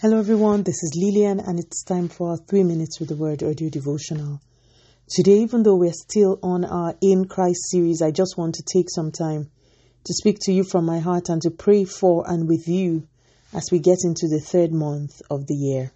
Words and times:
Hello, 0.00 0.16
everyone. 0.16 0.62
This 0.62 0.80
is 0.84 0.92
Lillian, 0.94 1.40
and 1.40 1.58
it's 1.58 1.82
time 1.82 2.06
for 2.06 2.30
our 2.30 2.36
three 2.36 2.62
minutes 2.62 3.00
with 3.00 3.08
the 3.08 3.16
word 3.16 3.42
audio 3.42 3.68
devotional. 3.68 4.40
Today, 5.08 5.40
even 5.40 5.64
though 5.64 5.74
we're 5.74 5.90
still 5.92 6.38
on 6.40 6.64
our 6.64 6.94
In 7.02 7.24
Christ 7.24 7.68
series, 7.72 8.00
I 8.00 8.12
just 8.12 8.38
want 8.38 8.54
to 8.54 8.62
take 8.62 8.88
some 8.88 9.10
time 9.10 9.50
to 10.04 10.14
speak 10.14 10.36
to 10.42 10.52
you 10.52 10.62
from 10.62 10.86
my 10.86 11.00
heart 11.00 11.30
and 11.30 11.42
to 11.42 11.50
pray 11.50 11.82
for 11.82 12.22
and 12.30 12.46
with 12.46 12.68
you 12.68 13.08
as 13.52 13.70
we 13.72 13.80
get 13.80 13.98
into 14.04 14.28
the 14.28 14.38
third 14.38 14.70
month 14.70 15.20
of 15.32 15.48
the 15.48 15.56
year. 15.56 15.90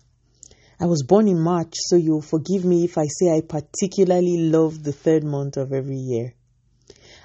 I 0.80 0.86
was 0.86 1.04
born 1.04 1.28
in 1.28 1.38
March, 1.38 1.74
so 1.76 1.94
you'll 1.94 2.22
forgive 2.22 2.64
me 2.64 2.82
if 2.82 2.98
I 2.98 3.06
say 3.06 3.30
I 3.30 3.40
particularly 3.40 4.50
love 4.50 4.82
the 4.82 4.90
third 4.90 5.22
month 5.22 5.56
of 5.56 5.72
every 5.72 5.98
year. 5.98 6.34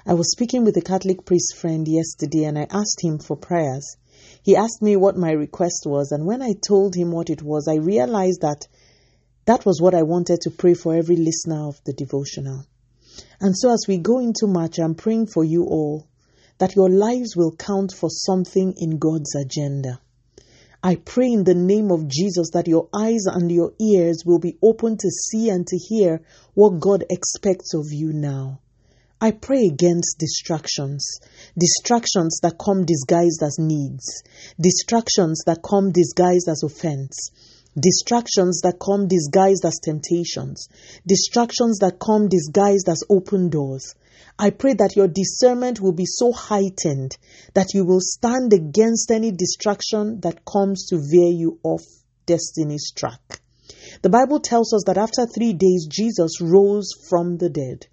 I 0.06 0.14
was 0.14 0.30
speaking 0.30 0.64
with 0.64 0.76
a 0.76 0.80
Catholic 0.80 1.24
priest 1.24 1.56
friend 1.56 1.88
yesterday 1.88 2.44
and 2.44 2.56
I 2.56 2.68
asked 2.70 3.02
him 3.02 3.18
for 3.18 3.36
prayers. 3.36 3.96
He 4.42 4.56
asked 4.56 4.82
me 4.82 4.96
what 4.96 5.16
my 5.16 5.32
request 5.32 5.84
was, 5.86 6.12
and 6.12 6.26
when 6.26 6.42
I 6.42 6.52
told 6.52 6.94
him 6.94 7.10
what 7.10 7.30
it 7.30 7.42
was, 7.42 7.68
I 7.68 7.76
realized 7.76 8.40
that 8.42 8.66
that 9.44 9.64
was 9.64 9.80
what 9.80 9.94
I 9.94 10.02
wanted 10.02 10.40
to 10.42 10.50
pray 10.50 10.74
for 10.74 10.94
every 10.94 11.16
listener 11.16 11.68
of 11.68 11.80
the 11.84 11.92
devotional. 11.92 12.64
And 13.40 13.56
so, 13.56 13.72
as 13.72 13.86
we 13.88 13.98
go 13.98 14.18
into 14.18 14.46
March, 14.46 14.78
I'm 14.78 14.94
praying 14.94 15.26
for 15.28 15.44
you 15.44 15.64
all 15.64 16.06
that 16.58 16.74
your 16.74 16.90
lives 16.90 17.36
will 17.36 17.54
count 17.56 17.92
for 17.92 18.10
something 18.10 18.74
in 18.76 18.98
God's 18.98 19.34
agenda. 19.34 20.00
I 20.82 20.96
pray 20.96 21.26
in 21.32 21.44
the 21.44 21.54
name 21.54 21.90
of 21.90 22.08
Jesus 22.08 22.50
that 22.52 22.68
your 22.68 22.88
eyes 22.94 23.24
and 23.26 23.50
your 23.50 23.72
ears 23.80 24.22
will 24.24 24.38
be 24.38 24.56
open 24.62 24.96
to 24.96 25.08
see 25.10 25.50
and 25.50 25.66
to 25.66 25.76
hear 25.76 26.20
what 26.54 26.78
God 26.80 27.04
expects 27.10 27.74
of 27.74 27.86
you 27.90 28.12
now. 28.12 28.60
I 29.20 29.32
pray 29.32 29.66
against 29.66 30.18
distractions, 30.20 31.18
distractions 31.58 32.38
that 32.42 32.56
come 32.56 32.84
disguised 32.84 33.42
as 33.42 33.56
needs, 33.58 34.22
distractions 34.60 35.42
that 35.44 35.60
come 35.68 35.90
disguised 35.90 36.48
as 36.48 36.62
offense, 36.62 37.32
distractions 37.76 38.60
that 38.62 38.78
come 38.78 39.08
disguised 39.08 39.64
as 39.64 39.80
temptations, 39.82 40.68
distractions 41.04 41.78
that 41.80 41.98
come 41.98 42.28
disguised 42.28 42.88
as 42.88 43.02
open 43.10 43.48
doors. 43.48 43.96
I 44.38 44.50
pray 44.50 44.74
that 44.74 44.94
your 44.94 45.08
discernment 45.08 45.80
will 45.80 45.94
be 45.94 46.06
so 46.06 46.30
heightened 46.30 47.16
that 47.54 47.74
you 47.74 47.84
will 47.84 48.00
stand 48.00 48.52
against 48.52 49.10
any 49.10 49.32
distraction 49.32 50.20
that 50.20 50.44
comes 50.44 50.86
to 50.90 50.96
veer 50.96 51.32
you 51.32 51.58
off 51.64 51.82
destiny's 52.24 52.92
track. 52.92 53.40
The 54.02 54.10
Bible 54.10 54.38
tells 54.38 54.72
us 54.72 54.84
that 54.86 54.96
after 54.96 55.26
three 55.26 55.54
days, 55.54 55.88
Jesus 55.90 56.40
rose 56.40 56.90
from 57.08 57.38
the 57.38 57.50
dead. 57.50 57.88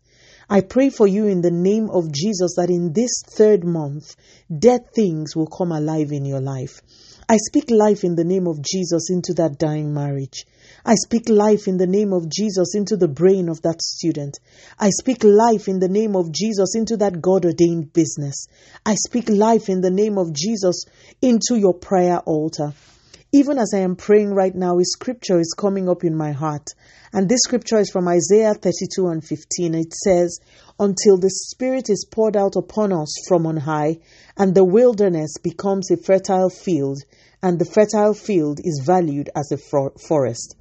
I 0.50 0.62
pray 0.62 0.90
for 0.90 1.08
you 1.08 1.26
in 1.26 1.42
the 1.42 1.52
name 1.52 1.90
of 1.90 2.12
Jesus 2.12 2.56
that 2.56 2.70
in 2.70 2.94
this 2.94 3.24
third 3.28 3.64
month, 3.64 4.16
dead 4.58 4.94
things 4.94 5.36
will 5.36 5.48
come 5.48 5.72
alive 5.72 6.12
in 6.12 6.26
your 6.26 6.42
life. 6.42 6.82
I 7.28 7.38
speak 7.38 7.72
life 7.72 8.04
in 8.04 8.16
the 8.16 8.24
name 8.24 8.48
of 8.48 8.62
Jesus 8.62 9.10
into 9.10 9.34
that 9.36 9.58
dying 9.58 9.92
marriage. 9.92 10.46
I 10.86 10.94
speak 10.94 11.28
life 11.28 11.68
in 11.68 11.78
the 11.78 11.88
name 11.88 12.14
of 12.14 12.30
Jesus 12.30 12.76
into 12.76 12.96
the 12.96 13.08
brain 13.08 13.50
of 13.50 13.64
that 13.64 13.82
student. 13.82 14.38
I 14.80 14.92
speak 14.92 15.24
life 15.24 15.68
in 15.68 15.80
the 15.80 15.90
name 15.90 16.16
of 16.16 16.32
Jesus 16.32 16.76
into 16.76 16.98
that 16.98 17.22
God 17.22 17.46
ordained 17.46 17.94
business. 17.94 18.46
I 18.86 18.94
speak 18.94 19.28
life 19.30 19.70
in 19.70 19.82
the 19.82 19.90
name 19.90 20.20
of 20.20 20.34
Jesus 20.34 20.86
into 21.20 21.56
your 21.56 21.74
prayer 21.74 22.20
altar. 22.20 22.74
Even 23.36 23.58
as 23.60 23.74
I 23.76 23.80
am 23.80 23.98
praying 23.98 24.34
right 24.34 24.56
now, 24.56 24.80
a 24.80 24.86
scripture 24.86 25.42
is 25.42 25.54
coming 25.60 25.90
up 25.90 26.06
in 26.06 26.16
my 26.16 26.32
heart. 26.32 26.70
And 27.12 27.28
this 27.28 27.42
scripture 27.44 27.80
is 27.80 27.90
from 27.90 28.08
Isaiah 28.08 28.54
32 28.54 29.08
and 29.08 29.22
15. 29.22 29.76
It 29.76 29.94
says, 29.94 30.40
Until 30.80 31.18
the 31.18 31.30
Spirit 31.30 31.90
is 31.90 32.08
poured 32.10 32.38
out 32.38 32.56
upon 32.56 32.94
us 32.94 33.14
from 33.28 33.46
on 33.46 33.58
high, 33.58 33.98
and 34.38 34.56
the 34.56 34.64
wilderness 34.64 35.34
becomes 35.44 35.92
a 35.92 35.98
fertile 35.98 36.50
field, 36.50 37.00
and 37.44 37.60
the 37.60 37.66
fertile 37.66 38.14
field 38.14 38.62
is 38.64 38.82
valued 38.86 39.30
as 39.36 39.52
a 39.52 39.58
forest. 39.58 40.56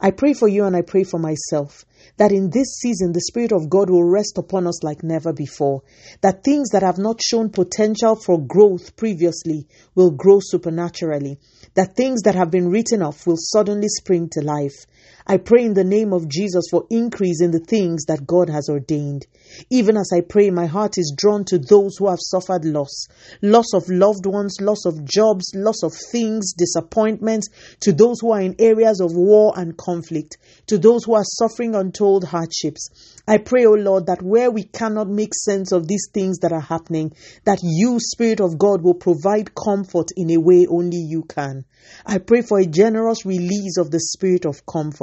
I 0.00 0.12
pray 0.12 0.32
for 0.32 0.46
you 0.46 0.64
and 0.64 0.76
I 0.76 0.82
pray 0.82 1.02
for 1.02 1.18
myself 1.18 1.84
that 2.18 2.30
in 2.30 2.50
this 2.50 2.78
season 2.80 3.12
the 3.12 3.20
Spirit 3.20 3.52
of 3.52 3.68
God 3.68 3.90
will 3.90 4.04
rest 4.04 4.38
upon 4.38 4.66
us 4.66 4.82
like 4.84 5.02
never 5.02 5.32
before. 5.32 5.82
That 6.20 6.44
things 6.44 6.70
that 6.70 6.82
have 6.82 6.98
not 6.98 7.20
shown 7.20 7.50
potential 7.50 8.14
for 8.14 8.40
growth 8.40 8.96
previously 8.96 9.66
will 9.94 10.12
grow 10.12 10.38
supernaturally. 10.40 11.38
That 11.74 11.96
things 11.96 12.22
that 12.22 12.36
have 12.36 12.50
been 12.50 12.68
written 12.68 13.02
off 13.02 13.26
will 13.26 13.36
suddenly 13.38 13.88
spring 13.88 14.28
to 14.32 14.40
life. 14.40 14.86
I 15.26 15.36
pray 15.36 15.64
in 15.64 15.74
the 15.74 15.84
name 15.84 16.12
of 16.12 16.28
Jesus 16.28 16.64
for 16.70 16.86
increase 16.90 17.42
in 17.42 17.50
the 17.50 17.58
things 17.58 18.04
that 18.06 18.26
God 18.26 18.48
has 18.48 18.68
ordained. 18.68 19.26
Even 19.70 19.96
as 19.96 20.10
I 20.14 20.22
pray, 20.22 20.50
my 20.50 20.66
heart 20.66 20.96
is 20.96 21.14
drawn 21.16 21.44
to 21.46 21.58
those 21.58 21.96
who 21.98 22.08
have 22.08 22.18
suffered 22.20 22.64
loss 22.64 23.06
loss 23.42 23.72
of 23.74 23.88
loved 23.88 24.26
ones, 24.26 24.56
loss 24.60 24.84
of 24.84 25.04
jobs, 25.04 25.52
loss 25.54 25.82
of 25.82 25.92
things, 26.12 26.52
disappointments, 26.52 27.48
to 27.80 27.92
those 27.92 28.20
who 28.20 28.32
are 28.32 28.40
in 28.40 28.54
areas 28.58 29.00
of 29.00 29.12
war 29.14 29.52
and 29.56 29.76
conflict, 29.76 30.38
to 30.66 30.78
those 30.78 31.04
who 31.04 31.14
are 31.14 31.24
suffering 31.24 31.74
untold 31.74 32.24
hardships. 32.24 32.88
I 33.26 33.38
pray, 33.38 33.66
O 33.66 33.72
oh 33.72 33.74
Lord, 33.74 34.06
that 34.06 34.22
where 34.22 34.50
we 34.50 34.64
cannot 34.64 35.08
make 35.08 35.34
sense 35.34 35.72
of 35.72 35.86
these 35.86 36.08
things 36.12 36.38
that 36.38 36.52
are 36.52 36.60
happening, 36.60 37.12
that 37.44 37.60
you, 37.62 37.98
Spirit 38.00 38.40
of 38.40 38.58
God, 38.58 38.82
will 38.82 38.94
provide 38.94 39.54
comfort 39.54 40.08
in 40.16 40.30
a 40.30 40.38
way 40.38 40.66
only 40.66 40.98
you 40.98 41.24
can. 41.24 41.64
I 42.04 42.18
pray 42.18 42.42
for 42.42 42.58
a 42.58 42.66
generous 42.66 43.24
release 43.24 43.76
of 43.78 43.90
the 43.90 44.00
spirit 44.00 44.46
of 44.46 44.64
comfort. 44.66 44.97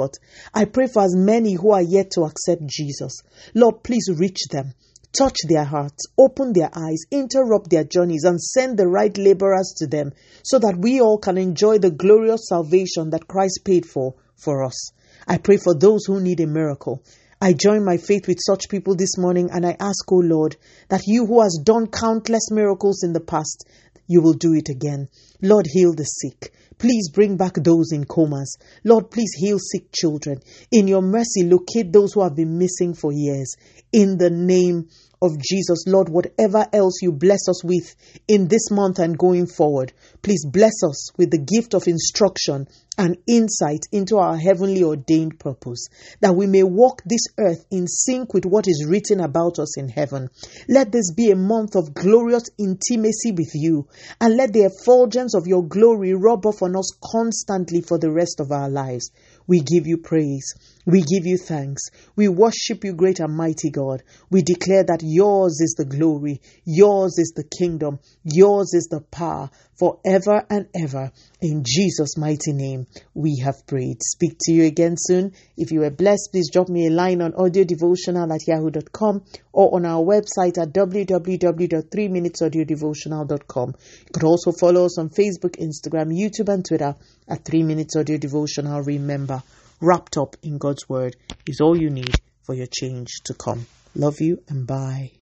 I 0.54 0.64
pray 0.64 0.86
for 0.86 1.02
as 1.02 1.14
many 1.16 1.54
who 1.54 1.72
are 1.72 1.82
yet 1.82 2.10
to 2.12 2.22
accept 2.22 2.66
Jesus. 2.66 3.22
Lord, 3.54 3.82
please 3.82 4.08
reach 4.14 4.48
them. 4.50 4.74
Touch 5.12 5.36
their 5.48 5.64
hearts, 5.64 6.04
open 6.18 6.52
their 6.52 6.68
eyes, 6.74 7.04
interrupt 7.10 7.70
their 7.70 7.84
journeys, 7.84 8.24
and 8.24 8.40
send 8.40 8.76
the 8.76 8.86
right 8.86 9.16
laborers 9.16 9.72
to 9.78 9.86
them 9.86 10.12
so 10.42 10.58
that 10.58 10.76
we 10.78 11.00
all 11.00 11.16
can 11.16 11.38
enjoy 11.38 11.78
the 11.78 11.90
glorious 11.90 12.48
salvation 12.48 13.10
that 13.10 13.26
Christ 13.26 13.60
paid 13.64 13.86
for 13.86 14.14
for 14.36 14.62
us. 14.62 14.90
I 15.26 15.38
pray 15.38 15.56
for 15.56 15.74
those 15.74 16.04
who 16.04 16.20
need 16.20 16.40
a 16.40 16.46
miracle. 16.46 17.02
I 17.40 17.52
join 17.52 17.84
my 17.84 17.96
faith 17.96 18.28
with 18.28 18.38
such 18.44 18.68
people 18.68 18.94
this 18.94 19.16
morning 19.16 19.50
and 19.52 19.66
I 19.66 19.76
ask, 19.80 20.10
O 20.12 20.16
oh 20.16 20.20
Lord, 20.20 20.56
that 20.88 21.06
you 21.06 21.26
who 21.26 21.40
has 21.40 21.60
done 21.62 21.86
countless 21.86 22.50
miracles 22.50 23.02
in 23.02 23.12
the 23.12 23.20
past, 23.20 23.66
you 24.06 24.20
will 24.20 24.34
do 24.34 24.54
it 24.54 24.68
again. 24.68 25.08
Lord, 25.42 25.66
heal 25.66 25.94
the 25.94 26.04
sick. 26.04 26.52
Please 26.78 27.08
bring 27.10 27.36
back 27.36 27.54
those 27.54 27.92
in 27.92 28.04
comas. 28.04 28.56
Lord, 28.84 29.10
please 29.10 29.30
heal 29.38 29.58
sick 29.58 29.90
children. 29.92 30.40
In 30.70 30.86
your 30.86 31.02
mercy, 31.02 31.44
locate 31.44 31.92
those 31.92 32.12
who 32.12 32.22
have 32.22 32.36
been 32.36 32.58
missing 32.58 32.92
for 32.94 33.12
years. 33.12 33.54
In 33.92 34.18
the 34.18 34.30
name 34.30 34.88
of 35.26 35.38
Jesus, 35.38 35.84
Lord, 35.86 36.08
whatever 36.08 36.66
else 36.72 37.02
you 37.02 37.12
bless 37.12 37.48
us 37.48 37.62
with 37.62 37.94
in 38.26 38.48
this 38.48 38.70
month 38.70 38.98
and 38.98 39.18
going 39.18 39.46
forward, 39.46 39.92
please 40.22 40.46
bless 40.46 40.82
us 40.82 41.10
with 41.18 41.30
the 41.30 41.38
gift 41.38 41.74
of 41.74 41.86
instruction 41.86 42.66
and 42.96 43.18
insight 43.26 43.80
into 43.92 44.16
our 44.16 44.36
heavenly 44.36 44.82
ordained 44.82 45.38
purpose, 45.38 45.88
that 46.20 46.34
we 46.34 46.46
may 46.46 46.62
walk 46.62 47.02
this 47.04 47.26
earth 47.38 47.66
in 47.70 47.86
sync 47.86 48.32
with 48.32 48.46
what 48.46 48.66
is 48.66 48.86
written 48.88 49.20
about 49.20 49.58
us 49.58 49.76
in 49.76 49.88
heaven. 49.88 50.30
Let 50.68 50.92
this 50.92 51.12
be 51.12 51.30
a 51.30 51.36
month 51.36 51.76
of 51.76 51.92
glorious 51.92 52.44
intimacy 52.58 53.32
with 53.32 53.50
you, 53.54 53.86
and 54.20 54.36
let 54.36 54.52
the 54.52 54.62
effulgence 54.62 55.34
of 55.34 55.46
your 55.46 55.62
glory 55.62 56.14
rub 56.14 56.46
off 56.46 56.62
on 56.62 56.76
us 56.76 56.90
constantly 57.12 57.82
for 57.82 57.98
the 57.98 58.10
rest 58.10 58.40
of 58.40 58.50
our 58.50 58.70
lives. 58.70 59.10
We 59.46 59.60
give 59.60 59.86
you 59.86 59.98
praise. 59.98 60.54
We 60.86 61.00
give 61.00 61.26
you 61.26 61.36
thanks. 61.36 61.90
We 62.14 62.28
worship 62.28 62.84
you, 62.84 62.92
great 62.92 63.18
and 63.18 63.36
mighty 63.36 63.70
God. 63.70 64.04
We 64.30 64.42
declare 64.42 64.84
that 64.84 65.02
yours 65.02 65.60
is 65.60 65.74
the 65.76 65.84
glory, 65.84 66.40
yours 66.64 67.18
is 67.18 67.32
the 67.34 67.42
kingdom, 67.42 67.98
yours 68.22 68.72
is 68.72 68.86
the 68.88 69.00
power 69.00 69.50
forever 69.76 70.46
and 70.48 70.68
ever. 70.80 71.10
In 71.40 71.64
Jesus' 71.66 72.16
mighty 72.16 72.52
name, 72.52 72.86
we 73.14 73.42
have 73.44 73.66
prayed. 73.66 74.00
Speak 74.00 74.36
to 74.42 74.52
you 74.52 74.62
again 74.64 74.94
soon. 74.96 75.32
If 75.56 75.72
you 75.72 75.80
were 75.80 75.90
blessed, 75.90 76.28
please 76.30 76.52
drop 76.52 76.68
me 76.68 76.86
a 76.86 76.90
line 76.90 77.20
on 77.20 77.32
audiodevotional 77.32 78.32
at 78.32 78.46
yahoo.com 78.46 79.24
or 79.52 79.74
on 79.74 79.86
our 79.86 80.04
website 80.04 80.56
at 80.56 80.72
www.3minutesaudiodevotional.com. 80.72 83.68
You 83.68 84.12
could 84.12 84.22
also 84.22 84.52
follow 84.52 84.84
us 84.84 84.98
on 84.98 85.10
Facebook, 85.10 85.56
Instagram, 85.60 86.12
YouTube, 86.16 86.48
and 86.48 86.64
Twitter 86.64 86.94
at 87.28 87.44
3 87.44 87.64
Minutes 87.64 87.96
Audio 87.96 88.18
Devotional. 88.18 88.82
Remember, 88.82 89.42
wrapped 89.80 90.16
up 90.16 90.36
in 90.42 90.58
God's 90.58 90.88
Word 90.88 91.16
is 91.46 91.60
all 91.60 91.76
you 91.76 91.90
need 91.90 92.20
for 92.42 92.54
your 92.54 92.66
change 92.66 93.22
to 93.24 93.34
come. 93.34 93.66
Love 93.94 94.20
you 94.20 94.42
and 94.48 94.66
bye. 94.66 95.12